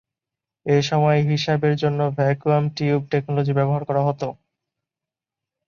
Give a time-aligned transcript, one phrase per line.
[0.65, 4.27] এ সময়ে হিসাবের জন্য ভ্যাকুয়াম টিউব টেকনোলজি ব্যবহার করা হতো।